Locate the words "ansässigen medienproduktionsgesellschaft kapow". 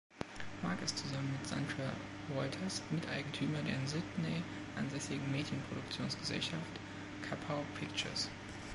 4.75-7.63